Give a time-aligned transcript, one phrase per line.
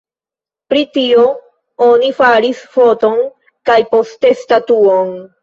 [0.71, 1.25] Pri tio
[1.89, 3.21] oni faris foton
[3.71, 5.15] kaj poste statuon.